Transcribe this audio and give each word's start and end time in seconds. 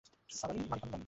সাবারি, 0.29 0.59
মানিকান্দান। 0.69 0.99